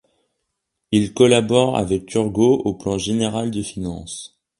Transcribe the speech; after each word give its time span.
Il 0.91 1.13
collabore 1.13 1.77
avec 1.77 2.07
Turgot 2.07 2.63
au 2.65 2.73
plan 2.73 2.97
général 2.97 3.51
de 3.51 3.61
finances. 3.61 4.35